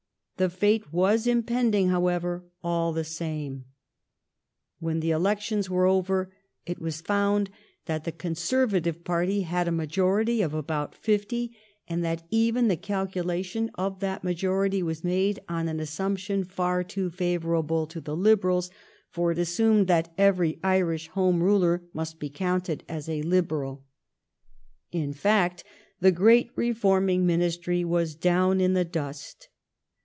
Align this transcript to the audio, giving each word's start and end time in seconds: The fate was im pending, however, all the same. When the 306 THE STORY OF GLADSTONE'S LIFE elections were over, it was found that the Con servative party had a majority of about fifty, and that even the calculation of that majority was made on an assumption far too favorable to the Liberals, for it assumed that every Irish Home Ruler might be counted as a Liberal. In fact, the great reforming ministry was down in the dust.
The 0.37 0.49
fate 0.49 0.91
was 0.91 1.27
im 1.27 1.43
pending, 1.43 1.89
however, 1.89 2.43
all 2.63 2.93
the 2.93 3.03
same. 3.03 3.65
When 4.79 4.99
the 4.99 5.09
306 5.09 5.49
THE 5.61 5.61
STORY 5.61 5.61
OF 5.61 5.67
GLADSTONE'S 5.67 5.69
LIFE 5.69 5.69
elections 5.69 5.69
were 5.69 6.19
over, 6.19 6.35
it 6.65 6.81
was 6.81 7.01
found 7.01 7.49
that 7.85 8.03
the 8.05 8.11
Con 8.11 8.33
servative 8.33 9.03
party 9.03 9.41
had 9.41 9.67
a 9.67 9.71
majority 9.71 10.41
of 10.41 10.55
about 10.55 10.95
fifty, 10.95 11.55
and 11.87 12.03
that 12.03 12.23
even 12.31 12.69
the 12.69 12.75
calculation 12.75 13.69
of 13.75 13.99
that 13.99 14.23
majority 14.23 14.81
was 14.81 15.03
made 15.03 15.39
on 15.47 15.67
an 15.67 15.79
assumption 15.79 16.43
far 16.43 16.83
too 16.83 17.11
favorable 17.11 17.85
to 17.85 18.01
the 18.01 18.17
Liberals, 18.17 18.71
for 19.11 19.31
it 19.33 19.37
assumed 19.37 19.85
that 19.85 20.11
every 20.17 20.57
Irish 20.63 21.07
Home 21.09 21.43
Ruler 21.43 21.83
might 21.93 22.17
be 22.17 22.31
counted 22.31 22.83
as 22.89 23.07
a 23.07 23.21
Liberal. 23.21 23.85
In 24.91 25.13
fact, 25.13 25.63
the 25.99 26.11
great 26.11 26.49
reforming 26.55 27.27
ministry 27.27 27.85
was 27.85 28.15
down 28.15 28.59
in 28.59 28.73
the 28.73 28.83
dust. 28.83 29.47